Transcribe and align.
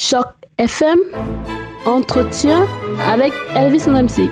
Choc 0.00 0.28
FM, 0.58 0.96
entretien 1.84 2.68
avec 3.04 3.32
Elvis 3.56 3.88
MC. 3.88 4.30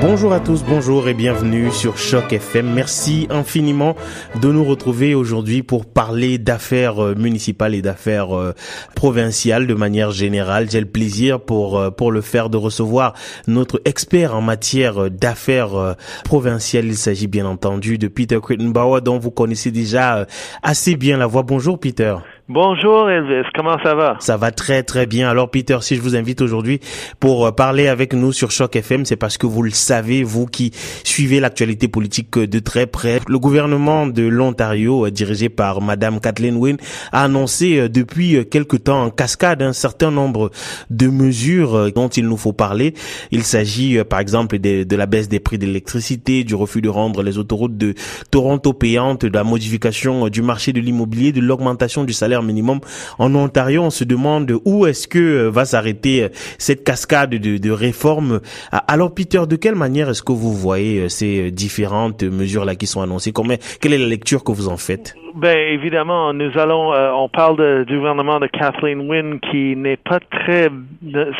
Bonjour 0.00 0.32
à 0.32 0.38
tous, 0.38 0.62
bonjour 0.62 1.08
et 1.08 1.14
bienvenue 1.14 1.72
sur 1.72 1.98
Choc 1.98 2.32
FM. 2.32 2.72
Merci 2.72 3.26
infiniment 3.28 3.96
de 4.40 4.52
nous 4.52 4.64
retrouver 4.64 5.16
aujourd'hui 5.16 5.64
pour 5.64 5.84
parler 5.84 6.38
d'affaires 6.38 7.04
euh, 7.04 7.14
municipales 7.16 7.74
et 7.74 7.82
d'affaires 7.82 8.36
euh, 8.36 8.54
provinciales 8.94 9.66
de 9.66 9.74
manière 9.74 10.12
générale. 10.12 10.70
J'ai 10.70 10.80
le 10.80 10.86
plaisir 10.86 11.40
pour 11.40 11.76
euh, 11.76 11.90
pour 11.90 12.12
le 12.12 12.20
faire 12.20 12.50
de 12.50 12.56
recevoir 12.56 13.14
notre 13.48 13.82
expert 13.84 14.36
en 14.36 14.42
matière 14.42 15.10
d'affaires 15.10 15.96
provinciales. 16.24 16.86
Il 16.86 16.96
s'agit 16.96 17.26
bien 17.26 17.46
entendu 17.46 17.98
de 17.98 18.06
Peter 18.06 18.38
Crittenbauer 18.40 19.00
dont 19.00 19.18
vous 19.18 19.32
connaissez 19.32 19.72
déjà 19.72 20.24
assez 20.62 20.94
bien 20.94 21.16
la 21.16 21.26
voix. 21.26 21.42
Bonjour 21.42 21.80
Peter. 21.80 22.14
Bonjour 22.54 23.08
Elvis, 23.08 23.48
comment 23.54 23.78
ça 23.82 23.94
va? 23.94 24.16
Ça 24.20 24.36
va 24.36 24.50
très 24.50 24.82
très 24.82 25.06
bien. 25.06 25.26
Alors 25.26 25.50
Peter, 25.50 25.78
si 25.80 25.96
je 25.96 26.02
vous 26.02 26.16
invite 26.16 26.42
aujourd'hui 26.42 26.80
pour 27.18 27.46
euh, 27.46 27.50
parler 27.50 27.88
avec 27.88 28.12
nous 28.12 28.30
sur 28.30 28.50
Choc 28.50 28.76
FM, 28.76 29.06
c'est 29.06 29.16
parce 29.16 29.38
que 29.38 29.46
vous 29.46 29.62
le 29.62 29.70
savez, 29.70 30.22
vous 30.22 30.44
qui 30.44 30.70
suivez 31.02 31.40
l'actualité 31.40 31.88
politique 31.88 32.38
de 32.38 32.58
très 32.58 32.86
près. 32.86 33.20
Le 33.26 33.38
gouvernement 33.38 34.06
de 34.06 34.24
l'Ontario, 34.24 35.06
euh, 35.06 35.10
dirigé 35.10 35.48
par 35.48 35.80
Madame 35.80 36.20
Kathleen 36.20 36.56
Wynne, 36.56 36.76
a 37.10 37.24
annoncé 37.24 37.78
euh, 37.78 37.88
depuis 37.88 38.46
quelque 38.50 38.76
temps 38.76 39.04
en 39.04 39.08
cascade 39.08 39.62
un 39.62 39.72
certain 39.72 40.10
nombre 40.10 40.50
de 40.90 41.06
mesures 41.06 41.90
dont 41.94 42.08
il 42.08 42.26
nous 42.26 42.36
faut 42.36 42.52
parler. 42.52 42.92
Il 43.30 43.44
s'agit 43.44 44.04
par 44.04 44.20
exemple 44.20 44.58
de, 44.58 44.82
de 44.82 44.96
la 44.96 45.06
baisse 45.06 45.30
des 45.30 45.40
prix 45.40 45.56
de 45.56 45.64
l'électricité, 45.64 46.44
du 46.44 46.54
refus 46.54 46.82
de 46.82 46.90
rendre 46.90 47.22
les 47.22 47.38
autoroutes 47.38 47.78
de 47.78 47.94
Toronto 48.30 48.74
payantes, 48.74 49.24
de 49.24 49.34
la 49.34 49.42
modification 49.42 50.28
du 50.28 50.42
marché 50.42 50.74
de 50.74 50.80
l'immobilier, 50.80 51.32
de 51.32 51.40
l'augmentation 51.40 52.04
du 52.04 52.12
salaire 52.12 52.41
minimum. 52.42 52.80
En 53.18 53.34
Ontario, 53.34 53.82
on 53.82 53.90
se 53.90 54.04
demande 54.04 54.52
où 54.64 54.86
est-ce 54.86 55.08
que 55.08 55.18
euh, 55.18 55.50
va 55.50 55.64
s'arrêter 55.64 56.24
euh, 56.24 56.28
cette 56.58 56.84
cascade 56.84 57.30
de, 57.30 57.70
réformes. 57.70 58.40
Alors, 58.88 59.14
Peter, 59.14 59.42
de 59.48 59.56
quelle 59.56 59.74
manière 59.74 60.08
est-ce 60.10 60.22
que 60.22 60.32
vous 60.32 60.52
voyez 60.52 61.00
euh, 61.00 61.08
ces 61.08 61.50
différentes 61.50 62.22
mesures-là 62.22 62.74
qui 62.74 62.86
sont 62.86 63.00
annoncées? 63.00 63.32
Quelle 63.80 63.92
est 63.92 63.98
la 63.98 64.06
lecture 64.06 64.44
que 64.44 64.52
vous 64.52 64.68
en 64.68 64.76
faites? 64.76 65.14
Ben 65.34 65.56
évidemment, 65.56 66.34
nous 66.34 66.58
allons, 66.58 66.92
on 66.92 67.26
parle 67.30 67.86
du 67.86 67.96
gouvernement 67.96 68.38
de 68.38 68.48
Kathleen 68.48 69.08
Wynne 69.08 69.40
qui 69.40 69.74
n'est 69.76 69.96
pas 69.96 70.20
très, 70.20 70.68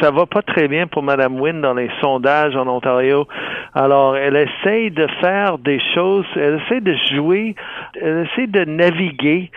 ça 0.00 0.10
va 0.10 0.24
pas 0.24 0.40
très 0.40 0.66
bien 0.66 0.86
pour 0.86 1.02
Madame 1.02 1.38
Wynne 1.38 1.60
dans 1.60 1.74
les 1.74 1.90
sondages 2.00 2.56
en 2.56 2.66
Ontario. 2.68 3.28
Alors, 3.74 4.16
elle 4.16 4.36
essaye 4.36 4.90
de 4.90 5.06
faire 5.20 5.58
des 5.58 5.78
choses, 5.94 6.24
elle 6.36 6.58
essaie 6.64 6.80
de 6.80 6.94
jouer, 7.14 7.54
elle 8.00 8.26
essaie 8.32 8.46
de 8.46 8.64
naviguer 8.64 9.50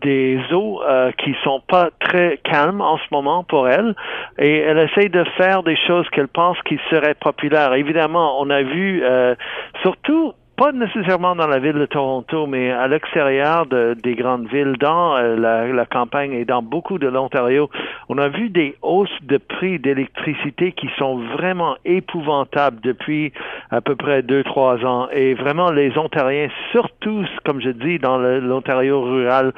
des 0.00 0.40
eaux 0.52 0.82
euh, 0.82 1.12
qui 1.12 1.34
sont 1.44 1.60
pas 1.66 1.90
très 2.00 2.38
calmes 2.44 2.80
en 2.80 2.98
ce 2.98 3.04
moment 3.10 3.44
pour 3.44 3.68
elle 3.68 3.94
et 4.38 4.58
elle 4.58 4.78
essaie 4.78 5.08
de 5.08 5.24
faire 5.36 5.62
des 5.62 5.76
choses 5.86 6.08
qu'elle 6.10 6.28
pense 6.28 6.56
qui 6.62 6.78
seraient 6.90 7.14
populaires. 7.14 7.74
Évidemment, 7.74 8.40
on 8.40 8.50
a 8.50 8.62
vu 8.62 9.02
euh, 9.04 9.34
surtout 9.82 10.34
pas 10.58 10.72
nécessairement 10.72 11.36
dans 11.36 11.46
la 11.46 11.60
ville 11.60 11.74
de 11.74 11.86
Toronto, 11.86 12.48
mais 12.48 12.72
à 12.72 12.88
l'extérieur 12.88 13.66
de, 13.66 13.94
des 14.02 14.16
grandes 14.16 14.48
villes, 14.48 14.74
dans 14.80 15.16
euh, 15.16 15.36
la, 15.36 15.68
la, 15.68 15.86
campagne 15.86 16.32
et 16.32 16.44
dans 16.44 16.62
beaucoup 16.62 16.98
de 16.98 17.06
l'Ontario, 17.06 17.70
on 18.08 18.18
a 18.18 18.28
vu 18.28 18.50
des 18.50 18.74
hausses 18.82 19.22
de 19.22 19.36
prix 19.36 19.78
d'électricité 19.78 20.72
qui 20.72 20.88
sont 20.98 21.18
vraiment 21.36 21.76
épouvantables 21.84 22.80
depuis 22.80 23.32
à 23.70 23.80
peu 23.80 23.94
près 23.94 24.22
deux, 24.22 24.42
trois 24.42 24.84
ans. 24.84 25.08
Et 25.12 25.34
vraiment, 25.34 25.70
les 25.70 25.96
Ontariens, 25.96 26.48
surtout, 26.72 27.24
comme 27.44 27.60
je 27.60 27.70
dis, 27.70 28.00
dans 28.00 28.18
l'Ontario 28.18 29.00
rural, 29.00 29.52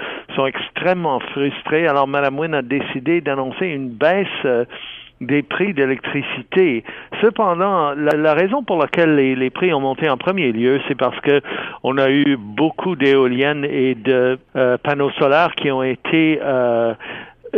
extrêmement 0.46 1.20
frustrés. 1.20 1.86
Alors, 1.86 2.06
Mme 2.06 2.38
Wynne 2.38 2.54
a 2.54 2.62
décidé 2.62 3.20
d'annoncer 3.20 3.66
une 3.66 3.90
baisse 3.90 4.26
euh, 4.44 4.64
des 5.20 5.42
prix 5.42 5.74
d'électricité. 5.74 6.82
Cependant, 7.20 7.92
la, 7.94 8.34
raison 8.34 8.62
pour 8.62 8.78
laquelle 8.78 9.16
les, 9.16 9.50
prix 9.50 9.72
ont 9.72 9.80
monté 9.80 10.08
en 10.08 10.16
premier 10.16 10.50
lieu, 10.50 10.80
c'est 10.88 10.94
parce 10.94 11.18
que 11.20 11.42
on 11.82 11.98
a 11.98 12.10
eu 12.10 12.36
beaucoup 12.38 12.96
d'éoliennes 12.96 13.64
et 13.64 13.94
de 13.94 14.38
euh, 14.56 14.78
panneaux 14.78 15.10
solaires 15.12 15.54
qui 15.56 15.70
ont 15.70 15.82
été 15.82 16.40
euh, 16.42 16.94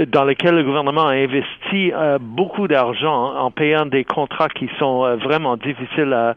dans 0.08 0.24
lesquels 0.24 0.54
le 0.54 0.64
gouvernement 0.64 1.06
a 1.06 1.12
investi 1.12 1.92
euh, 1.92 2.18
beaucoup 2.20 2.66
d'argent 2.66 3.34
en 3.36 3.50
payant 3.50 3.86
des 3.86 4.04
contrats 4.04 4.48
qui 4.48 4.68
sont 4.78 5.04
euh, 5.04 5.16
vraiment 5.16 5.56
difficiles 5.56 6.12
à, 6.12 6.34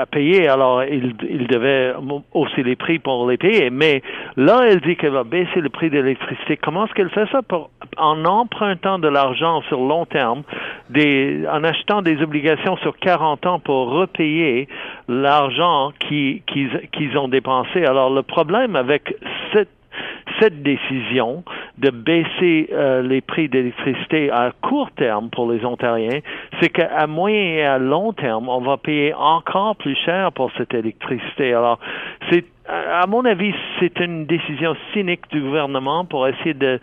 à 0.00 0.06
payer. 0.06 0.48
Alors, 0.48 0.82
il, 0.82 1.14
il 1.28 1.46
devait 1.46 1.94
hausser 2.32 2.62
les 2.62 2.76
prix 2.76 2.98
pour 2.98 3.28
les 3.28 3.36
payer. 3.36 3.70
Mais 3.70 4.02
là, 4.36 4.62
elle 4.68 4.80
dit 4.80 4.96
qu'elle 4.96 5.12
va 5.12 5.24
baisser 5.24 5.60
le 5.60 5.68
prix 5.68 5.90
de 5.90 5.96
l'électricité. 6.00 6.56
Comment 6.56 6.86
est-ce 6.86 6.94
qu'elle 6.94 7.10
fait 7.10 7.28
ça? 7.30 7.42
Pour, 7.42 7.70
en 7.96 8.24
empruntant 8.24 8.98
de 8.98 9.08
l'argent 9.08 9.62
sur 9.68 9.80
long 9.80 10.06
terme, 10.06 10.42
des, 10.90 11.44
en 11.50 11.62
achetant 11.62 12.02
des 12.02 12.20
obligations 12.22 12.76
sur 12.78 12.96
40 12.98 13.46
ans 13.46 13.58
pour 13.60 13.90
repayer 13.90 14.68
l'argent 15.08 15.92
qu'ils 16.00 16.42
qu'ils 16.42 17.18
ont 17.18 17.28
dépensé. 17.28 17.84
Alors, 17.84 18.10
le 18.10 18.22
problème 18.22 18.76
avec 18.76 19.14
cette 19.52 19.68
cette 20.40 20.62
décision 20.62 21.44
de 21.78 21.90
baisser 21.90 22.68
euh, 22.72 23.02
les 23.02 23.20
prix 23.20 23.48
d'électricité 23.48 24.30
à 24.30 24.52
court 24.62 24.90
terme 24.92 25.30
pour 25.30 25.50
les 25.50 25.64
Ontariens, 25.64 26.20
c'est 26.60 26.68
qu'à 26.68 27.06
moyen 27.06 27.42
et 27.42 27.62
à 27.64 27.78
long 27.78 28.12
terme, 28.12 28.48
on 28.48 28.60
va 28.60 28.76
payer 28.76 29.14
encore 29.14 29.76
plus 29.76 29.96
cher 30.04 30.32
pour 30.32 30.50
cette 30.58 30.74
électricité. 30.74 31.54
Alors, 31.54 31.78
c'est 32.30 32.44
à 32.92 33.06
mon 33.06 33.24
avis, 33.24 33.52
c'est 33.80 33.98
une 34.00 34.26
décision 34.26 34.74
cynique 34.92 35.22
du 35.30 35.40
gouvernement 35.40 36.04
pour 36.04 36.28
essayer 36.28 36.52
de, 36.52 36.78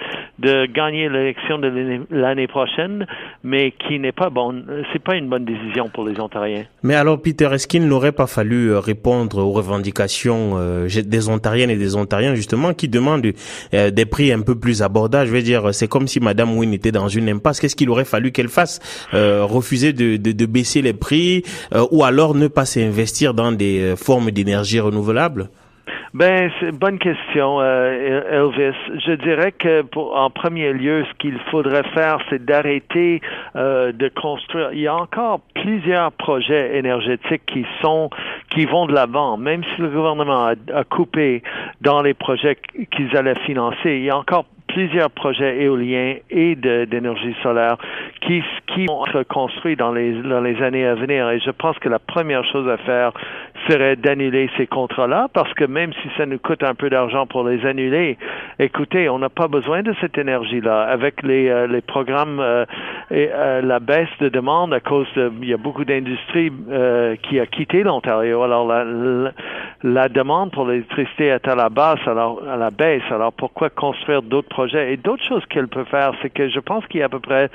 gagner 0.73 1.07
l'élection 1.07 1.59
de 1.59 2.01
l'année 2.09 2.47
prochaine, 2.47 3.05
mais 3.43 3.71
qui 3.71 3.99
n'est 3.99 4.11
pas 4.11 4.31
bonne. 4.31 4.83
C'est 4.91 5.03
pas 5.03 5.15
une 5.15 5.29
bonne 5.29 5.45
décision 5.45 5.87
pour 5.93 6.07
les 6.07 6.19
Ontariens. 6.19 6.63
Mais 6.81 6.95
alors, 6.95 7.21
Peter, 7.21 7.47
est-ce 7.51 7.67
qu'il 7.67 7.87
n'aurait 7.87 8.11
pas 8.11 8.25
fallu 8.25 8.71
euh, 8.71 8.79
répondre 8.79 9.37
aux 9.37 9.51
revendications 9.51 10.53
euh, 10.57 10.87
des 10.87 11.29
Ontariennes 11.29 11.69
et 11.69 11.75
des 11.75 11.95
Ontariens 11.95 12.33
justement 12.33 12.73
qui 12.73 12.87
demandent 12.87 13.27
euh, 13.75 13.91
des 13.91 14.05
prix 14.05 14.31
un 14.31 14.41
peu 14.41 14.55
plus 14.55 14.81
abordables? 14.81 15.27
Je 15.27 15.35
veux 15.35 15.43
dire, 15.43 15.75
c'est 15.75 15.87
comme 15.87 16.07
si 16.07 16.19
Madame 16.19 16.57
Wynne 16.57 16.73
était 16.73 16.91
dans 16.91 17.07
une 17.07 17.29
impasse. 17.29 17.59
Qu'est-ce 17.59 17.75
qu'il 17.75 17.89
aurait 17.91 18.05
fallu 18.05 18.31
qu'elle 18.31 18.49
fasse 18.49 18.79
Refuser 19.13 19.93
de, 19.93 20.45
baisser 20.45 20.81
les 20.81 20.93
prix 20.93 21.43
ou 21.91 22.03
alors 22.03 22.33
ne 22.33 22.47
pas 22.47 22.65
s'investir 22.65 23.35
dans 23.35 23.51
des 23.51 23.93
formes 23.95 24.31
d'énergie 24.31 24.79
renouvelable? 24.79 25.49
Ben, 26.13 26.51
c'est 26.59 26.71
bonne 26.71 26.97
question, 26.97 27.59
euh, 27.61 28.21
Elvis. 28.31 28.75
Je 29.05 29.13
dirais 29.13 29.51
que 29.51 29.83
pour, 29.83 30.15
en 30.15 30.29
premier 30.29 30.73
lieu, 30.73 31.05
ce 31.05 31.13
qu'il 31.19 31.37
faudrait 31.51 31.87
faire, 31.93 32.17
c'est 32.29 32.43
d'arrêter 32.43 33.21
euh, 33.55 33.91
de 33.91 34.09
construire. 34.09 34.71
Il 34.73 34.79
y 34.79 34.87
a 34.87 34.95
encore 34.95 35.41
plusieurs 35.53 36.11
projets 36.13 36.77
énergétiques 36.77 37.45
qui 37.45 37.65
sont 37.81 38.09
qui 38.49 38.65
vont 38.65 38.87
de 38.87 38.93
l'avant, 38.93 39.37
même 39.37 39.63
si 39.63 39.81
le 39.81 39.89
gouvernement 39.89 40.45
a, 40.47 40.53
a 40.73 40.83
coupé 40.83 41.43
dans 41.81 42.01
les 42.01 42.13
projets 42.13 42.57
qu'ils 42.91 43.15
allaient 43.15 43.39
financer. 43.45 43.97
Il 43.97 44.03
y 44.03 44.09
a 44.09 44.17
encore 44.17 44.45
plusieurs 44.69 45.09
projets 45.09 45.63
éoliens 45.63 46.15
et 46.29 46.55
d'énergie 46.55 47.35
solaire 47.41 47.77
qui, 48.21 48.41
qui 48.67 48.85
vont 48.85 49.05
être 49.07 49.23
construits 49.23 49.75
dans 49.75 49.91
les, 49.91 50.13
dans 50.13 50.41
les 50.41 50.61
années 50.61 50.85
à 50.85 50.95
venir. 50.95 51.29
Et 51.29 51.39
je 51.39 51.51
pense 51.51 51.77
que 51.79 51.89
la 51.89 51.99
première 51.99 52.45
chose 52.45 52.67
à 52.69 52.77
faire 52.77 53.11
serait 53.67 53.95
d'annuler 53.95 54.49
ces 54.57 54.67
contrats-là, 54.67 55.27
parce 55.33 55.53
que 55.53 55.65
même 55.65 55.91
si 56.01 56.09
ça 56.17 56.25
nous 56.25 56.39
coûte 56.39 56.63
un 56.63 56.75
peu 56.75 56.89
d'argent 56.89 57.25
pour 57.25 57.47
les 57.47 57.65
annuler, 57.65 58.17
écoutez, 58.59 59.09
on 59.09 59.19
n'a 59.19 59.29
pas 59.29 59.47
besoin 59.47 59.81
de 59.81 59.93
cette 59.99 60.17
énergie-là. 60.17 60.83
Avec 60.83 61.23
les, 61.23 61.49
euh, 61.49 61.67
les 61.67 61.81
programmes 61.81 62.39
euh, 62.39 62.65
et 63.11 63.29
euh, 63.33 63.61
la 63.61 63.79
baisse 63.79 64.09
de 64.19 64.29
demande 64.29 64.73
à 64.73 64.79
cause 64.79 65.07
de, 65.15 65.31
il 65.41 65.49
y 65.49 65.53
a 65.53 65.57
beaucoup 65.57 65.83
d'industries 65.83 66.51
qui 67.23 67.39
a 67.39 67.45
quitté 67.45 67.83
l'Ontario. 67.83 68.43
Alors 68.43 68.67
la, 68.67 68.83
la, 68.83 69.31
demande 69.83 70.51
pour 70.51 70.67
l'électricité 70.67 71.27
est 71.27 71.47
à 71.47 71.55
la 71.55 71.69
baisse, 71.69 72.05
alors 72.05 72.41
à 72.47 72.57
la 72.57 72.69
baisse. 72.69 73.03
Alors 73.09 73.33
pourquoi 73.33 73.69
construire 73.69 74.21
d'autres 74.21 74.49
projets? 74.49 74.93
Et 74.93 74.97
d'autres 74.97 75.23
choses 75.23 75.45
qu'elle 75.45 75.67
peut 75.67 75.85
faire, 75.85 76.13
c'est 76.21 76.29
que 76.29 76.49
je 76.49 76.59
pense 76.59 76.85
qu'il 76.87 76.99
y 76.99 77.03
a 77.03 77.05
à 77.05 77.09
peu 77.09 77.19
près 77.19 77.49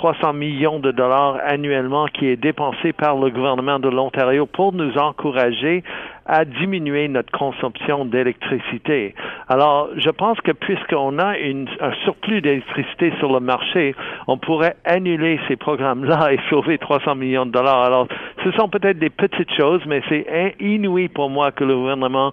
300 0.00 0.32
millions 0.32 0.78
de 0.78 0.92
dollars 0.92 1.36
annuellement 1.44 2.06
qui 2.06 2.26
est 2.26 2.36
dépensé 2.36 2.94
par 2.94 3.16
le 3.16 3.28
gouvernement 3.28 3.78
de 3.78 3.90
l'Ontario 3.90 4.46
pour 4.46 4.72
nous 4.72 4.96
encourager 4.96 5.84
à 6.24 6.46
diminuer 6.46 7.06
notre 7.08 7.30
consommation 7.32 8.06
d'électricité. 8.06 9.14
Alors, 9.50 9.90
je 9.96 10.08
pense 10.08 10.40
que 10.40 10.52
puisqu'on 10.52 11.18
a 11.18 11.36
une, 11.36 11.68
un 11.82 11.92
surplus 12.04 12.40
d'électricité 12.40 13.12
sur 13.18 13.30
le 13.30 13.40
marché, 13.40 13.94
on 14.26 14.38
pourrait 14.38 14.76
annuler 14.86 15.38
ces 15.48 15.56
programmes-là 15.56 16.32
et 16.32 16.38
sauver 16.48 16.78
300 16.78 17.16
millions 17.16 17.44
de 17.44 17.52
dollars. 17.52 17.82
Alors, 17.82 18.08
ce 18.42 18.50
sont 18.52 18.70
peut-être 18.70 18.98
des 18.98 19.10
petites 19.10 19.52
choses, 19.54 19.82
mais 19.86 20.00
c'est 20.08 20.54
inouï 20.60 21.08
pour 21.08 21.28
moi 21.28 21.52
que 21.52 21.64
le 21.64 21.76
gouvernement 21.76 22.32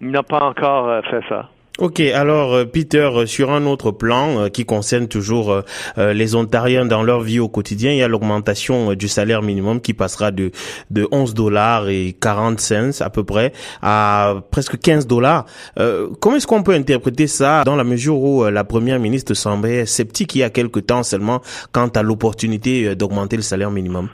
n'a 0.00 0.24
pas 0.24 0.44
encore 0.44 0.88
euh, 0.88 1.00
fait 1.02 1.22
ça. 1.28 1.48
Ok, 1.80 1.98
alors 1.98 2.54
euh, 2.54 2.64
Peter, 2.64 3.10
euh, 3.12 3.26
sur 3.26 3.50
un 3.50 3.66
autre 3.66 3.90
plan 3.90 4.38
euh, 4.38 4.48
qui 4.48 4.64
concerne 4.64 5.08
toujours 5.08 5.62
les 5.96 6.34
Ontariens 6.36 6.86
dans 6.86 7.02
leur 7.02 7.20
vie 7.20 7.40
au 7.40 7.48
quotidien, 7.48 7.90
il 7.90 7.98
y 7.98 8.02
a 8.02 8.06
l'augmentation 8.06 8.94
du 8.94 9.08
salaire 9.08 9.42
minimum 9.42 9.80
qui 9.80 9.92
passera 9.92 10.30
de 10.30 10.52
de 10.90 11.08
11 11.10 11.34
dollars 11.34 11.88
et 11.88 12.14
40 12.20 12.60
cents 12.60 13.00
à 13.00 13.10
peu 13.10 13.24
près 13.24 13.52
à 13.82 14.36
presque 14.50 14.78
15 14.78 15.06
dollars. 15.06 15.46
comment 16.20 16.36
est-ce 16.36 16.46
qu'on 16.46 16.62
peut 16.62 16.74
interpréter 16.74 17.26
ça 17.26 17.64
dans 17.64 17.76
la 17.76 17.84
mesure 17.84 18.18
où 18.18 18.44
la 18.44 18.64
première 18.64 19.00
ministre 19.00 19.34
semblait 19.34 19.86
sceptique 19.86 20.34
il 20.36 20.38
y 20.38 20.42
a 20.42 20.50
quelque 20.50 20.80
temps 20.80 21.02
seulement 21.02 21.40
quant 21.72 21.88
à 21.88 22.02
l'opportunité 22.02 22.94
d'augmenter 22.94 23.36
le 23.36 23.42
salaire 23.42 23.70
minimum? 23.70 24.08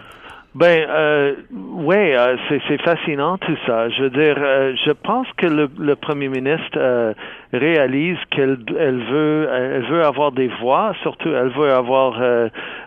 Ben, 0.54 0.84
euh, 0.88 1.34
ouais, 1.76 2.16
euh, 2.16 2.36
c'est 2.66 2.82
fascinant 2.82 3.38
tout 3.38 3.56
ça. 3.66 3.88
Je 3.90 4.02
veux 4.02 4.10
dire, 4.10 4.34
euh, 4.36 4.74
je 4.84 4.90
pense 4.90 5.28
que 5.36 5.46
le, 5.46 5.70
le 5.78 5.94
premier 5.94 6.28
ministre 6.28 6.76
euh, 6.76 7.12
réalise 7.52 8.18
qu'elle 8.30 8.58
elle 8.78 9.02
veut, 9.02 9.48
elle 9.52 9.82
veut 9.86 10.04
avoir 10.04 10.32
des 10.32 10.48
voix, 10.60 10.94
surtout 11.02 11.30
elle 11.30 11.48
veut 11.48 11.72
avoir 11.72 12.20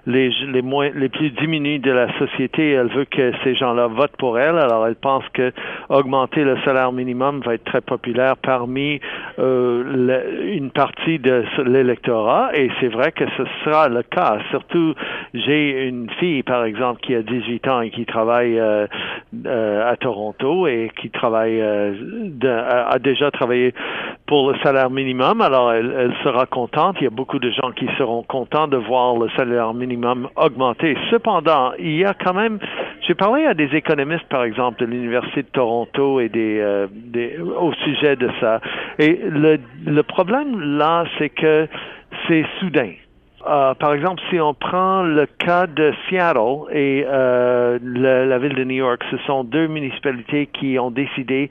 les 0.05 0.29
les 0.47 0.61
moins 0.61 0.89
les 0.93 1.09
plus 1.09 1.31
diminués 1.31 1.79
de 1.79 1.91
la 1.91 2.11
société. 2.17 2.71
Elle 2.71 2.87
veut 2.87 3.05
que 3.05 3.33
ces 3.43 3.55
gens-là 3.55 3.87
votent 3.87 4.17
pour 4.17 4.39
elle. 4.39 4.57
Alors, 4.57 4.87
elle 4.87 4.95
pense 4.95 5.23
que 5.33 5.51
augmenter 5.89 6.43
le 6.43 6.57
salaire 6.65 6.91
minimum 6.91 7.41
va 7.41 7.55
être 7.55 7.65
très 7.65 7.81
populaire 7.81 8.37
parmi 8.37 8.99
une 9.37 10.71
partie 10.73 11.19
de 11.19 11.43
l'électorat. 11.65 12.51
Et 12.55 12.69
c'est 12.79 12.87
vrai 12.87 13.11
que 13.11 13.25
ce 13.37 13.43
sera 13.63 13.89
le 13.89 14.03
cas. 14.03 14.37
Surtout, 14.49 14.93
j'ai 15.33 15.87
une 15.87 16.09
fille, 16.19 16.43
par 16.43 16.63
exemple, 16.65 17.01
qui 17.01 17.15
a 17.15 17.21
18 17.21 17.67
ans 17.67 17.81
et 17.81 17.89
qui 17.89 18.05
travaille 18.05 18.59
euh, 18.59 18.87
euh, 19.45 19.91
à 19.91 19.95
Toronto 19.97 20.67
et 20.67 20.91
qui 20.99 21.09
travaille 21.09 21.61
euh, 21.61 21.93
a 22.43 22.99
déjà 22.99 23.31
travaillé 23.31 23.73
pour 24.33 24.51
le 24.51 24.57
salaire 24.63 24.89
minimum. 24.89 25.41
Alors, 25.41 25.71
elle, 25.73 26.11
sera 26.23 26.47
contente. 26.47 26.95
Il 26.99 27.03
y 27.03 27.07
a 27.07 27.11
beaucoup 27.11 27.37
de 27.37 27.51
gens 27.51 27.69
qui 27.71 27.87
seront 27.99 28.23
contents 28.23 28.67
de 28.67 28.77
voir 28.77 29.15
le 29.15 29.29
salaire 29.37 29.75
minimum 29.75 30.27
augmenter. 30.35 30.97
Cependant, 31.11 31.73
il 31.77 31.97
y 31.97 32.03
a 32.03 32.15
quand 32.15 32.33
même, 32.33 32.57
j'ai 33.07 33.13
parlé 33.13 33.45
à 33.45 33.53
des 33.53 33.69
économistes, 33.75 34.27
par 34.29 34.43
exemple, 34.43 34.79
de 34.79 34.87
l'Université 34.87 35.43
de 35.43 35.49
Toronto 35.49 36.19
et 36.19 36.29
des, 36.29 36.87
des 36.91 37.37
au 37.37 37.73
sujet 37.73 38.15
de 38.15 38.27
ça. 38.41 38.59
Et 38.97 39.19
le, 39.23 39.59
le 39.85 40.01
problème 40.01 40.79
là, 40.79 41.03
c'est 41.19 41.29
que 41.29 41.67
c'est 42.27 42.43
soudain. 42.59 42.89
Euh, 43.45 43.73
par 43.73 43.93
exemple, 43.93 44.21
si 44.29 44.39
on 44.39 44.53
prend 44.53 45.03
le 45.03 45.25
cas 45.25 45.67
de 45.67 45.93
Seattle 46.07 46.71
et 46.71 47.03
euh, 47.05 47.77
la 47.83 48.39
ville 48.39 48.55
de 48.55 48.63
New 48.63 48.75
York, 48.75 49.03
ce 49.11 49.17
sont 49.27 49.43
deux 49.43 49.67
municipalités 49.67 50.47
qui 50.47 50.79
ont 50.79 50.91
décidé 50.91 51.49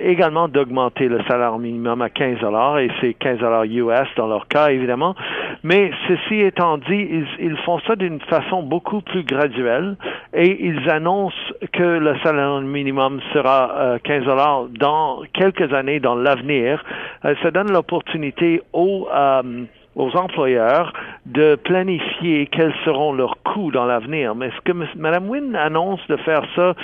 également 0.00 0.48
d'augmenter 0.48 1.08
le 1.08 1.22
salaire 1.28 1.58
minimum 1.58 2.02
à 2.02 2.10
15 2.10 2.40
dollars 2.40 2.78
et 2.78 2.90
c'est 3.00 3.14
15 3.14 3.38
dollars 3.38 3.64
US 3.64 4.08
dans 4.16 4.26
leur 4.26 4.48
cas 4.48 4.68
évidemment. 4.70 5.14
Mais 5.62 5.90
ceci 6.08 6.40
étant 6.40 6.78
dit, 6.78 7.08
ils, 7.10 7.26
ils 7.38 7.56
font 7.58 7.78
ça 7.80 7.96
d'une 7.96 8.20
façon 8.20 8.62
beaucoup 8.62 9.00
plus 9.00 9.24
graduelle 9.24 9.96
et 10.34 10.64
ils 10.66 10.88
annoncent 10.90 11.34
que 11.72 11.82
le 11.82 12.16
salaire 12.22 12.60
minimum 12.60 13.20
sera 13.32 13.72
euh, 13.76 13.98
15 14.02 14.24
dollars 14.24 14.66
dans 14.78 15.22
quelques 15.32 15.72
années 15.72 16.00
dans 16.00 16.14
l'avenir. 16.16 16.84
Euh, 17.24 17.34
ça 17.42 17.50
donne 17.50 17.70
l'opportunité 17.72 18.60
aux 18.72 19.08
euh, 19.14 19.64
aux 19.98 20.16
employeurs 20.16 20.92
de 21.26 21.56
planifier 21.56 22.46
quels 22.46 22.72
seront 22.84 23.12
leurs 23.12 23.36
coûts 23.42 23.70
dans 23.72 23.84
l'avenir. 23.84 24.34
Mais 24.34 24.50
ce 24.56 24.60
que 24.62 24.72
Mme 24.96 25.28
Wynne 25.28 25.56
annonce 25.56 26.00
de 26.08 26.16
faire 26.18 26.42
ça, 26.54 26.74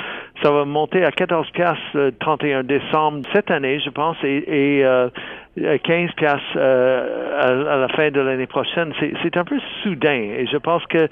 ça 0.42 0.50
va 0.50 0.64
monter 0.64 1.04
à 1.04 1.12
14 1.12 1.48
piastres 1.52 1.80
le 1.94 2.12
31 2.12 2.64
décembre 2.64 3.20
cette 3.32 3.50
année, 3.50 3.80
je 3.80 3.90
pense, 3.90 4.16
et, 4.24 4.44
et 4.48 4.84
euh, 4.84 5.08
15 5.56 6.10
piastres 6.16 6.42
euh, 6.56 7.70
à, 7.70 7.76
la 7.76 7.88
fin 7.88 8.10
de 8.10 8.20
l'année 8.20 8.46
prochaine, 8.46 8.92
c'est 9.22 9.36
un 9.36 9.44
peu 9.44 9.58
soudain. 9.82 10.32
Et 10.36 10.46
je 10.50 10.56
pense 10.56 10.84
que 10.86 11.08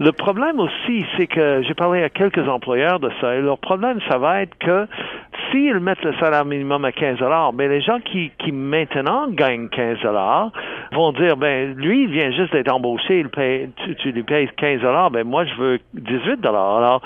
le 0.00 0.12
problème 0.12 0.58
aussi, 0.58 1.04
c'est 1.16 1.28
que 1.28 1.62
j'ai 1.62 1.74
parlé 1.74 2.02
à 2.02 2.08
quelques 2.08 2.48
employeurs 2.48 2.98
de 2.98 3.10
ça, 3.20 3.36
et 3.36 3.40
leur 3.40 3.58
problème, 3.58 4.00
ça 4.08 4.18
va 4.18 4.42
être 4.42 4.56
que 4.58 4.86
s'ils 5.50 5.78
mettent 5.78 6.02
le 6.02 6.14
salaire 6.14 6.44
minimum 6.44 6.84
à 6.84 6.90
15 6.90 7.18
dollars, 7.18 7.52
mais 7.52 7.68
les 7.68 7.80
gens 7.82 8.00
qui, 8.00 8.32
qui 8.38 8.50
maintenant 8.50 9.28
gagnent 9.28 9.68
15 9.68 10.00
dollars 10.00 10.50
vont 10.92 11.12
dire, 11.12 11.36
ben 11.36 11.74
lui, 11.74 12.04
il 12.04 12.10
vient 12.10 12.32
juste 12.32 12.52
d'être 12.52 12.72
embauché, 12.72 13.20
il 13.20 13.28
paye, 13.28 13.70
tu, 13.84 13.94
tu, 13.96 14.10
lui 14.10 14.24
payes 14.24 14.48
15 14.56 14.80
dollars, 14.80 15.10
ben 15.12 15.24
moi, 15.24 15.44
je 15.44 15.54
veux 15.54 15.78
18 15.94 16.40
dollars. 16.40 16.78
Alors, 16.78 17.02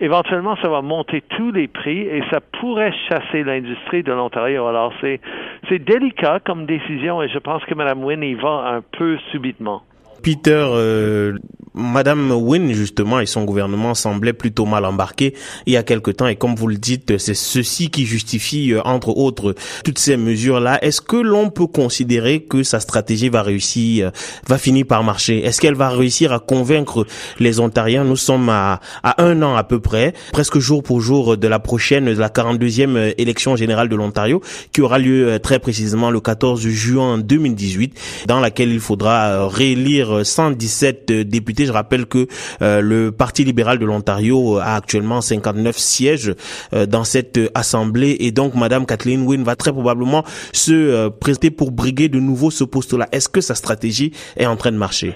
éventuellement, 0.00 0.56
ça 0.56 0.68
va 0.68 0.82
monter 0.82 1.22
tous 1.36 1.52
les 1.52 1.68
prix 1.68 2.00
et 2.00 2.22
ça 2.30 2.40
pourrait 2.40 2.92
chasser 3.08 3.42
l'industrie 3.44 4.02
de 4.02 4.12
l'Ontario. 4.12 4.66
Alors, 4.66 4.92
c'est, 5.00 5.20
c'est 5.68 5.78
délicat 5.78 6.40
comme 6.40 6.66
décision 6.66 7.22
et 7.22 7.28
je 7.28 7.38
pense 7.38 7.64
que 7.64 7.74
Mme 7.74 8.04
Wynne 8.04 8.22
y 8.22 8.34
va 8.34 8.76
un 8.76 8.82
peu 8.82 9.18
subitement. 9.30 9.82
Peter, 10.22 10.64
euh, 10.70 11.38
Madame 11.74 12.32
Wynne, 12.32 12.72
justement, 12.72 13.20
et 13.20 13.26
son 13.26 13.44
gouvernement 13.44 13.94
semblaient 13.94 14.32
plutôt 14.32 14.64
mal 14.64 14.84
embarqués 14.84 15.34
il 15.66 15.74
y 15.74 15.76
a 15.76 15.82
quelque 15.82 16.10
temps. 16.10 16.26
Et 16.26 16.36
comme 16.36 16.54
vous 16.54 16.68
le 16.68 16.76
dites, 16.76 17.18
c'est 17.18 17.34
ceci 17.34 17.90
qui 17.90 18.06
justifie, 18.06 18.72
euh, 18.72 18.80
entre 18.82 19.10
autres, 19.10 19.54
toutes 19.84 19.98
ces 19.98 20.16
mesures-là. 20.16 20.82
Est-ce 20.82 21.00
que 21.02 21.16
l'on 21.16 21.50
peut 21.50 21.66
considérer 21.66 22.40
que 22.40 22.62
sa 22.62 22.80
stratégie 22.80 23.28
va 23.28 23.42
réussir, 23.42 24.06
euh, 24.06 24.10
va 24.46 24.58
finir 24.58 24.86
par 24.86 25.04
marcher? 25.04 25.44
Est-ce 25.44 25.60
qu'elle 25.60 25.74
va 25.74 25.90
réussir 25.90 26.32
à 26.32 26.38
convaincre 26.38 27.06
les 27.38 27.60
Ontariens? 27.60 28.04
Nous 28.04 28.16
sommes 28.16 28.48
à, 28.48 28.80
à 29.02 29.22
un 29.22 29.42
an 29.42 29.54
à 29.54 29.64
peu 29.64 29.80
près, 29.80 30.14
presque 30.32 30.58
jour 30.58 30.82
pour 30.82 31.00
jour 31.00 31.36
de 31.36 31.48
la 31.48 31.58
prochaine, 31.58 32.06
de 32.06 32.18
la 32.18 32.30
42e 32.30 33.14
élection 33.18 33.54
générale 33.54 33.88
de 33.88 33.96
l'Ontario, 33.96 34.40
qui 34.72 34.80
aura 34.80 34.98
lieu 34.98 35.38
très 35.42 35.58
précisément 35.58 36.10
le 36.10 36.20
14 36.20 36.66
juin 36.66 37.18
2018, 37.18 38.24
dans 38.26 38.40
laquelle 38.40 38.72
il 38.72 38.80
faudra 38.80 39.46
réélire 39.48 40.05
117 40.24 41.12
députés 41.12 41.66
je 41.66 41.72
rappelle 41.72 42.06
que 42.06 42.26
euh, 42.62 42.80
le 42.80 43.12
Parti 43.12 43.44
libéral 43.44 43.78
de 43.78 43.86
l'Ontario 43.86 44.58
a 44.58 44.74
actuellement 44.74 45.20
59 45.20 45.76
sièges 45.76 46.34
euh, 46.72 46.86
dans 46.86 47.04
cette 47.04 47.38
assemblée 47.54 48.16
et 48.20 48.32
donc 48.32 48.54
Madame 48.54 48.86
Kathleen 48.86 49.26
Wynne 49.26 49.44
va 49.44 49.56
très 49.56 49.72
probablement 49.72 50.22
se 50.52 50.72
euh, 50.72 51.10
présenter 51.10 51.50
pour 51.50 51.72
briguer 51.72 52.08
de 52.08 52.18
nouveau 52.18 52.50
ce 52.50 52.64
poste-là. 52.64 53.06
Est-ce 53.12 53.28
que 53.28 53.40
sa 53.40 53.54
stratégie 53.54 54.12
est 54.36 54.46
en 54.46 54.56
train 54.56 54.72
de 54.72 54.78
marcher? 54.78 55.14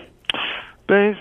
Ben, 0.89 1.15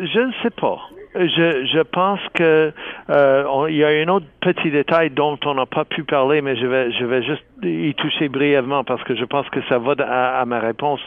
je 0.00 0.20
ne 0.20 0.32
sais 0.42 0.50
pas. 0.50 0.78
Je, 1.14 1.82
pense 1.82 2.20
que 2.32 2.72
euh, 3.10 3.66
il 3.68 3.76
y 3.76 3.84
a 3.84 3.88
un 3.88 4.08
autre 4.08 4.24
petit 4.40 4.70
détail 4.70 5.10
dont 5.10 5.38
on 5.44 5.54
n'a 5.54 5.66
pas 5.66 5.84
pu 5.84 6.04
parler, 6.04 6.40
mais 6.40 6.56
je 6.56 6.66
vais 6.66 6.90
je 6.90 7.04
vais 7.04 7.22
juste 7.22 7.44
y 7.62 7.92
toucher 7.94 8.30
brièvement 8.30 8.82
parce 8.82 9.02
que 9.04 9.14
je 9.14 9.24
pense 9.26 9.46
que 9.50 9.60
ça 9.68 9.78
va 9.78 9.92
à, 10.00 10.44
ma 10.46 10.58
réponse. 10.58 11.00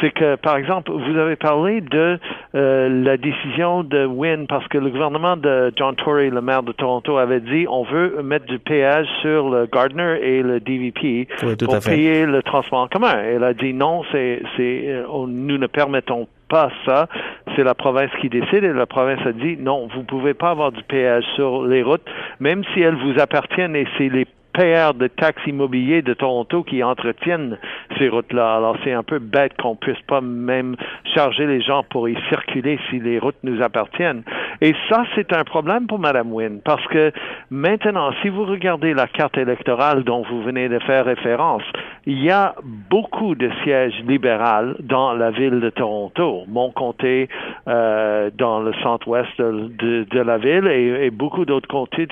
C'est 0.00 0.10
que 0.10 0.36
par 0.36 0.56
exemple, 0.56 0.90
vous 0.92 1.18
avez 1.18 1.36
parlé 1.36 1.80
de 1.80 2.18
euh, 2.54 2.88
la 3.04 3.16
décision 3.16 3.82
de 3.82 4.04
Wynne 4.04 4.46
parce 4.46 4.66
que 4.68 4.78
le 4.78 4.90
gouvernement 4.90 5.36
de 5.36 5.72
John 5.76 5.94
Tory, 5.96 6.30
le 6.30 6.40
maire 6.40 6.62
de 6.62 6.72
Toronto, 6.72 7.16
avait 7.18 7.40
dit 7.40 7.66
on 7.68 7.84
veut 7.84 8.22
mettre 8.22 8.46
du 8.46 8.58
péage 8.58 9.06
sur 9.22 9.48
le 9.48 9.66
Gardner 9.66 10.18
et 10.22 10.42
le 10.42 10.60
DVP 10.60 11.28
pour 11.38 11.78
payer 11.80 12.26
le 12.26 12.42
transport 12.42 12.80
en 12.80 12.88
commun. 12.88 13.18
Elle 13.24 13.44
a 13.44 13.54
dit 13.54 13.72
non, 13.72 14.02
c'est 14.12 14.42
c'est 14.56 14.84
euh, 14.88 15.04
nous 15.26 15.58
ne 15.58 15.66
permettons 15.66 16.28
pas 16.48 16.70
ça. 16.84 17.08
C'est 17.54 17.64
la 17.64 17.74
province 17.74 18.10
qui 18.20 18.28
décide 18.28 18.64
et 18.64 18.72
la 18.72 18.86
province 18.86 19.20
a 19.26 19.32
dit 19.32 19.56
non, 19.58 19.88
vous 19.94 20.02
pouvez 20.02 20.34
pas 20.34 20.50
avoir 20.50 20.72
du 20.72 20.82
péage 20.82 21.24
sur 21.34 21.64
les 21.64 21.82
routes, 21.82 22.06
même 22.40 22.62
si 22.72 22.80
elles 22.80 22.96
vous 22.96 23.18
appartiennent 23.20 23.76
et 23.76 23.86
c'est 23.98 24.08
les 24.08 24.26
payeurs 24.56 24.94
de 24.94 25.06
taxes 25.06 25.46
immobiliers 25.46 26.00
de 26.00 26.14
Toronto 26.14 26.62
qui 26.62 26.82
entretiennent 26.82 27.58
ces 27.98 28.08
routes-là. 28.08 28.56
Alors 28.56 28.76
c'est 28.82 28.92
un 28.92 29.02
peu 29.02 29.18
bête 29.18 29.52
qu'on 29.60 29.76
puisse 29.76 30.00
pas 30.08 30.22
même 30.22 30.76
charger 31.14 31.46
les 31.46 31.60
gens 31.60 31.82
pour 31.90 32.08
y 32.08 32.16
circuler 32.30 32.78
si 32.88 32.98
les 32.98 33.18
routes 33.18 33.36
nous 33.42 33.62
appartiennent. 33.62 34.22
Et 34.62 34.74
ça, 34.88 35.04
c'est 35.14 35.32
un 35.34 35.44
problème 35.44 35.86
pour 35.86 35.98
Mme 35.98 36.32
Wynne, 36.32 36.60
parce 36.64 36.84
que 36.86 37.12
maintenant, 37.50 38.10
si 38.22 38.30
vous 38.30 38.44
regardez 38.44 38.94
la 38.94 39.06
carte 39.06 39.36
électorale 39.36 40.02
dont 40.04 40.22
vous 40.22 40.42
venez 40.42 40.68
de 40.68 40.78
faire 40.80 41.04
référence, 41.04 41.62
il 42.06 42.22
y 42.22 42.30
a 42.30 42.54
beaucoup 42.90 43.34
de 43.34 43.50
sièges 43.62 44.00
libéraux 44.06 44.74
dans 44.80 45.12
la 45.14 45.30
ville 45.30 45.60
de 45.60 45.70
Toronto, 45.70 46.44
mon 46.48 46.70
comté 46.70 47.28
euh, 47.68 48.30
dans 48.36 48.60
le 48.60 48.72
centre-ouest 48.82 49.40
de, 49.40 50.20
la 50.20 50.38
ville, 50.38 50.66
et, 50.66 51.10
beaucoup 51.10 51.44
d'autres 51.44 51.68
comtés 51.68 52.08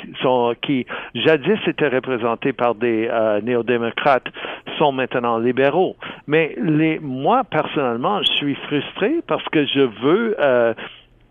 qui 0.62 0.86
jadis 1.14 1.58
étaient 1.66 1.88
représentés 1.88 2.33
par 2.52 2.74
des 2.74 3.08
euh, 3.10 3.40
néo-démocrates 3.40 4.26
sont 4.78 4.92
maintenant 4.92 5.38
libéraux. 5.38 5.96
Mais 6.26 6.56
moi, 7.00 7.44
personnellement, 7.44 8.22
je 8.22 8.32
suis 8.32 8.54
frustré 8.54 9.20
parce 9.26 9.44
que 9.50 9.64
je 9.66 9.80
veux 10.02 10.36
euh, 10.40 10.74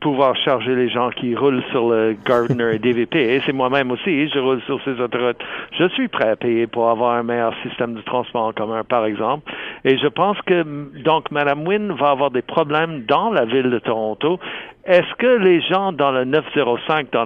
pouvoir 0.03 0.35
charger 0.35 0.75
les 0.75 0.89
gens 0.89 1.11
qui 1.11 1.33
roulent 1.33 1.63
sur 1.71 1.89
le 1.89 2.17
Gardner 2.25 2.75
et 2.75 2.79
DVP. 2.79 3.15
Et 3.15 3.41
c'est 3.45 3.53
moi-même 3.53 3.89
aussi, 3.89 4.27
je 4.27 4.37
roule 4.37 4.61
sur 4.63 4.83
ces 4.83 4.99
autoroutes. 4.99 5.41
Je 5.79 5.87
suis 5.89 6.09
prêt 6.09 6.31
à 6.31 6.35
payer 6.35 6.67
pour 6.67 6.89
avoir 6.89 7.13
un 7.13 7.23
meilleur 7.23 7.53
système 7.63 7.93
de 7.93 8.01
transport 8.01 8.47
en 8.47 8.51
commun, 8.51 8.83
par 8.83 9.05
exemple. 9.05 9.49
Et 9.85 9.97
je 9.97 10.07
pense 10.07 10.37
que, 10.41 10.63
donc, 11.03 11.31
Mme 11.31 11.65
Wynne 11.65 11.93
va 11.93 12.09
avoir 12.09 12.31
des 12.31 12.41
problèmes 12.41 13.05
dans 13.07 13.31
la 13.31 13.45
ville 13.45 13.69
de 13.69 13.79
Toronto. 13.79 14.39
Est-ce 14.85 15.15
que 15.17 15.37
les 15.37 15.61
gens 15.61 15.93
dans 15.93 16.11
le 16.11 16.25
905, 16.25 17.07
dans 17.09 17.23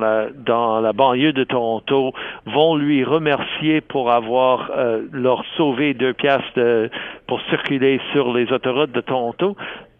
la, 0.80 0.94
banlieue 0.94 1.34
de 1.34 1.46
Toronto, 1.46 2.14
vont 2.46 2.76
lui 2.76 3.04
remercier 3.04 3.82
pour 3.82 4.12
avoir 4.12 4.70
euh, 4.78 5.02
leur 5.12 5.44
sauvé 5.56 5.96
deux 5.96 6.14
piastres 6.14 6.92
pour 7.26 7.42
circuler 7.50 8.00
sur 8.14 8.32
les 8.34 8.54
autoroutes 8.54 8.92
de 8.92 9.02
Toronto? 9.02 9.56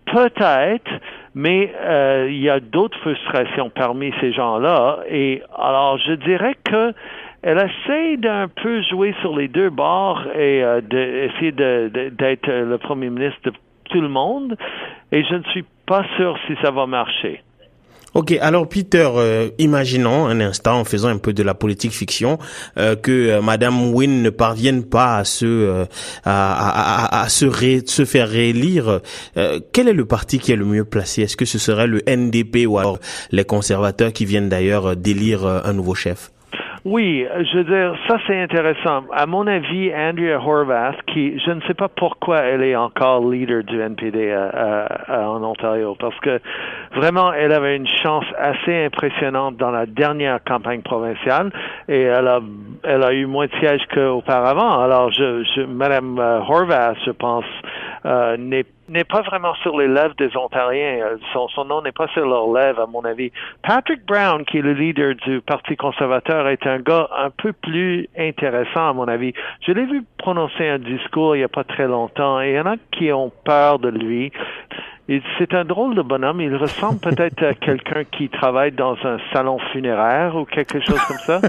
Peut-être, 0.06 0.90
mais 1.38 1.72
euh, 1.80 2.30
il 2.32 2.40
y 2.40 2.50
a 2.50 2.60
d'autres 2.60 2.98
frustrations 2.98 3.70
parmi 3.70 4.12
ces 4.20 4.34
gens-là. 4.34 5.02
Et 5.08 5.44
alors, 5.56 6.00
je 6.00 6.14
dirais 6.14 6.56
que 6.64 6.94
elle 7.44 7.60
essaie 7.60 8.18
d'un 8.18 8.48
peu 8.48 8.82
jouer 8.82 9.14
sur 9.22 9.38
les 9.38 9.48
deux 9.48 9.70
bords 9.70 10.24
et 10.34 10.64
euh, 10.64 10.82
d'essayer 10.82 11.52
d'être 11.52 12.50
le 12.50 12.78
premier 12.80 13.12
ministre 13.12 13.40
de 13.44 13.54
tout 13.84 14.02
le 14.02 14.10
monde. 14.10 14.58
Et 15.12 15.24
je 15.26 15.36
ne 15.36 15.44
suis 15.44 15.64
pas 15.86 16.04
sûr 16.16 16.36
si 16.48 16.56
ça 16.64 16.72
va 16.72 16.88
marcher. 16.88 17.44
Ok, 18.14 18.32
alors 18.42 18.68
Peter, 18.70 19.08
euh, 19.16 19.50
imaginons 19.60 20.28
un 20.28 20.40
instant, 20.40 20.80
en 20.80 20.86
faisant 20.86 21.10
un 21.10 21.18
peu 21.18 21.34
de 21.34 21.44
la 21.44 21.54
politique 21.54 21.92
fiction, 21.92 22.38
euh, 22.78 22.96
que 22.96 23.12
euh, 23.12 23.42
Madame 23.42 23.94
Wynne 23.94 24.22
ne 24.24 24.30
parvienne 24.30 24.84
pas 24.84 25.18
à 25.18 25.24
se 25.24 25.86
à, 26.26 27.22
à, 27.22 27.30
se, 27.30 27.48
se 27.86 28.06
faire 28.06 28.30
réélire. 28.30 29.02
quel 29.74 29.88
est 29.88 29.94
le 29.94 30.06
parti 30.06 30.40
qui 30.40 30.52
est 30.52 30.56
le 30.56 30.66
mieux 30.66 30.86
placé? 30.86 31.24
Est-ce 31.24 31.38
que 31.38 31.46
ce 31.46 31.60
serait 31.60 31.88
le 31.88 32.02
NDP 32.08 32.66
ou 32.68 32.78
alors 32.78 32.98
les 33.32 33.44
conservateurs 33.44 34.14
qui 34.14 34.26
viennent 34.26 34.50
d'ailleurs 34.50 34.96
d'élire 34.96 35.46
un 35.46 35.74
nouveau 35.74 35.96
chef? 35.96 36.32
Oui, 36.86 37.26
je 37.52 37.58
veux 37.58 37.64
dire, 37.66 37.96
ça 38.08 38.18
c'est 38.28 38.40
intéressant. 38.40 39.04
À 39.12 39.26
mon 39.26 39.46
avis, 39.48 39.92
Andrea 39.94 40.38
Horvath, 40.38 40.96
qui, 41.08 41.38
je 41.40 41.52
ne 41.52 41.62
sais 41.68 41.74
pas 41.74 41.90
pourquoi 41.90 42.40
elle 42.40 42.64
est 42.64 42.76
encore 42.76 43.30
leader 43.30 43.64
du 43.64 43.82
NPD 43.82 44.34
en 45.10 45.44
Ontario, 45.44 45.96
parce 46.00 46.18
que 46.22 46.40
vraiment, 46.98 47.32
elle 47.32 47.52
avait 47.52 47.76
une 47.76 47.88
chance 47.88 48.26
assez 48.38 48.86
impressionnante 48.86 49.58
dans 49.58 49.72
la 49.72 49.86
dernière 49.86 50.44
campagne 50.44 50.82
provinciale 50.82 51.52
et 51.88 52.02
elle 52.02 52.28
a, 52.28 52.42
elle 52.84 53.04
a 53.04 53.14
eu 53.14 53.26
moins 53.26 53.46
de 53.46 53.56
sièges 53.60 53.86
qu'auparavant. 53.94 54.82
Alors, 54.82 55.12
je, 55.12 55.66
Madame 55.66 56.20
euh, 56.20 56.40
Horvath, 56.40 56.98
je 57.06 57.12
pense, 57.12 57.46
euh, 58.06 58.36
n'est 58.38 58.66
n'est 58.90 59.04
pas 59.04 59.22
vraiment 59.22 59.54
sur 59.56 59.78
les 59.78 59.88
lèvres 59.88 60.16
des 60.18 60.36
Ontariens. 60.38 61.00
Euh, 61.04 61.18
son, 61.34 61.48
son 61.50 61.66
nom 61.66 61.82
n'est 61.82 61.92
pas 61.92 62.08
sur 62.10 62.26
leurs 62.26 62.52
lèvres, 62.54 62.82
à 62.82 62.88
mon 62.88 63.04
avis. 63.04 63.32
Patrick 63.62 64.06
Brown, 64.06 64.46
qui 64.46 64.60
est 64.60 64.62
le 64.62 64.74
leader 64.74 65.16
du 65.16 65.42
Parti 65.42 65.76
conservateur, 65.76 66.48
est 66.48 66.66
un 66.66 66.80
gars 66.80 67.10
un 67.18 67.30
peu 67.30 67.54
plus 67.54 68.08
intéressant, 68.18 68.90
à 68.90 68.94
mon 68.94 69.08
avis. 69.08 69.34
Je 69.66 69.74
l'ai 69.74 69.86
vu 69.86 70.04
prononcer 70.18 70.68
un 70.68 70.80
discours 70.80 71.36
il 71.36 71.40
n'y 71.40 71.46
a 71.46 71.50
pas 71.50 71.64
très 71.64 71.88
longtemps, 71.88 72.42
et 72.42 72.52
il 72.52 72.56
y 72.56 72.60
en 72.60 72.66
a 72.66 72.76
qui 72.92 73.12
ont 73.12 73.32
peur 73.44 73.80
de 73.80 73.90
lui. 73.90 74.32
C'est 75.38 75.54
un 75.54 75.64
drôle 75.64 75.96
de 75.96 76.02
bonhomme. 76.02 76.42
Il 76.42 76.56
ressemble 76.56 77.00
peut-être 77.00 77.42
à 77.42 77.54
quelqu'un 77.54 78.04
qui 78.04 78.28
travaille 78.28 78.74
dans 78.74 78.98
un 79.06 79.18
salon 79.32 79.58
funéraire 79.72 80.36
ou 80.36 80.44
quelque 80.44 80.80
chose 80.82 81.00
comme 81.08 81.18
ça. 81.18 81.42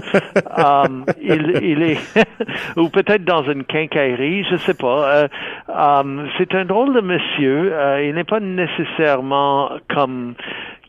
um, 0.85 1.05
il, 1.21 1.59
il, 1.61 1.81
est 1.83 1.99
ou 2.77 2.87
peut-être 2.89 3.25
dans 3.25 3.43
une 3.43 3.65
quincaillerie, 3.65 4.45
je 4.49 4.55
sais 4.55 4.73
pas. 4.73 5.13
Euh, 5.13 5.27
um, 5.67 6.29
c'est 6.37 6.55
un 6.55 6.63
drôle 6.63 6.93
de 6.93 7.01
monsieur. 7.01 7.73
Euh, 7.73 8.01
il 8.05 8.15
n'est 8.15 8.23
pas 8.23 8.39
nécessairement 8.39 9.71
comme 9.93 10.35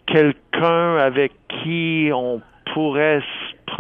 quelqu'un 0.07 0.97
avec 0.97 1.33
qui 1.49 2.11
on 2.15 2.41
pourrait 2.73 3.23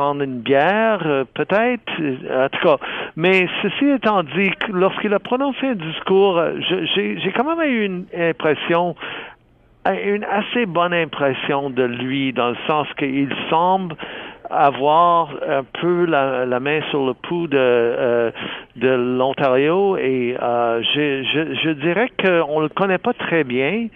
prendre 0.00 0.22
une 0.22 0.40
bière, 0.40 1.02
euh, 1.04 1.24
peut-être, 1.34 1.92
en 2.34 2.48
tout 2.48 2.66
cas. 2.66 2.78
Mais 3.16 3.46
ceci 3.60 3.84
étant 3.90 4.22
dit, 4.22 4.50
lorsqu'il 4.70 5.12
a 5.12 5.18
prononcé 5.18 5.66
un 5.66 5.74
discours, 5.74 6.38
euh, 6.38 6.54
j'ai 6.94 7.32
quand 7.36 7.44
même 7.44 7.68
eu 7.68 7.84
une 7.84 8.06
impression, 8.16 8.96
euh, 9.86 10.14
une 10.14 10.24
assez 10.24 10.64
bonne 10.64 10.94
impression 10.94 11.68
de 11.68 11.82
lui, 11.82 12.32
dans 12.32 12.48
le 12.48 12.56
sens 12.66 12.86
qu'il 12.98 13.28
semble 13.50 13.94
avoir 14.50 15.30
un 15.48 15.64
peu 15.80 16.04
la, 16.06 16.44
la, 16.44 16.60
main 16.60 16.80
sur 16.90 17.06
le 17.06 17.14
pouls 17.14 17.46
de, 17.46 17.56
euh, 17.56 18.30
de 18.76 18.88
l'Ontario 18.88 19.96
et 19.96 20.36
euh, 20.40 20.82
je, 20.82 21.22
je, 21.22 21.54
je, 21.62 21.70
dirais 21.70 22.10
qu'on 22.18 22.60
le 22.60 22.68
connaît 22.68 22.98
pas 22.98 23.12
très 23.12 23.44
bien, 23.44 23.86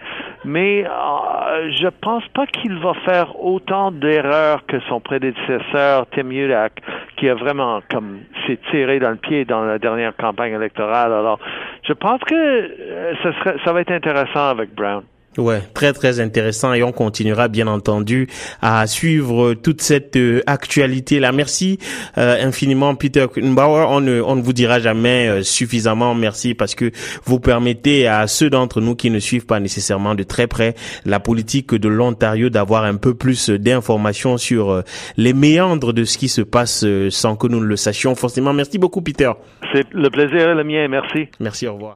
mais 0.45 0.85
euh, 0.85 1.71
je 1.71 1.87
pense 2.01 2.25
pas 2.29 2.47
qu'il 2.47 2.77
va 2.79 2.93
faire 3.05 3.39
autant 3.43 3.91
d'erreurs 3.91 4.65
que 4.65 4.79
son 4.87 4.99
prédécesseur 4.99 6.07
Tim 6.11 6.29
Udak, 6.29 6.81
qui 7.17 7.29
a 7.29 7.35
vraiment 7.35 7.81
comme 7.91 8.19
s'est 8.47 8.59
tiré 8.71 8.99
dans 8.99 9.11
le 9.11 9.17
pied 9.17 9.45
dans 9.45 9.63
la 9.63 9.79
dernière 9.79 10.15
campagne 10.15 10.53
électorale. 10.53 11.11
Alors, 11.11 11.39
je 11.83 11.93
pense 11.93 12.21
que 12.21 12.33
euh, 12.33 13.13
ça, 13.23 13.33
serait, 13.39 13.55
ça 13.63 13.73
va 13.73 13.81
être 13.81 13.91
intéressant 13.91 14.49
avec 14.49 14.73
Brown. 14.73 15.03
Ouais, 15.37 15.61
très 15.73 15.91
très 15.91 16.21
intéressant 16.21 16.73
et 16.73 16.81
on 16.81 16.93
continuera 16.93 17.49
bien 17.49 17.67
entendu 17.67 18.27
à 18.61 18.87
suivre 18.87 19.53
toute 19.53 19.81
cette 19.81 20.15
euh, 20.15 20.41
actualité 20.47 21.19
là. 21.19 21.33
Merci 21.33 21.77
euh, 22.17 22.41
infiniment 22.41 22.95
Peter 22.95 23.25
Kuhnbauer. 23.31 23.87
On 23.89 23.99
ne 23.99 24.21
on 24.21 24.37
ne 24.37 24.41
vous 24.41 24.53
dira 24.53 24.79
jamais 24.79 25.27
euh, 25.27 25.43
suffisamment 25.43 26.15
merci 26.15 26.53
parce 26.53 26.73
que 26.73 26.91
vous 27.25 27.41
permettez 27.41 28.07
à 28.07 28.27
ceux 28.27 28.49
d'entre 28.49 28.79
nous 28.79 28.95
qui 28.95 29.09
ne 29.09 29.19
suivent 29.19 29.45
pas 29.45 29.59
nécessairement 29.59 30.15
de 30.15 30.23
très 30.23 30.47
près 30.47 30.73
la 31.03 31.19
politique 31.19 31.75
de 31.75 31.89
l'Ontario 31.89 32.49
d'avoir 32.49 32.85
un 32.85 32.95
peu 32.95 33.13
plus 33.13 33.49
d'informations 33.49 34.37
sur 34.37 34.83
les 35.17 35.33
méandres 35.33 35.91
de 35.91 36.05
ce 36.05 36.17
qui 36.17 36.29
se 36.29 36.41
passe 36.41 36.85
sans 37.09 37.35
que 37.35 37.47
nous 37.47 37.59
le 37.59 37.75
sachions 37.75 38.15
forcément. 38.15 38.53
Merci 38.53 38.77
beaucoup 38.77 39.01
Peter. 39.01 39.31
C'est 39.73 39.85
le 39.91 40.09
plaisir 40.09 40.49
est 40.49 40.55
le 40.55 40.63
mien, 40.63 40.87
merci. 40.87 41.27
Merci, 41.39 41.67
au 41.67 41.73
revoir. 41.73 41.93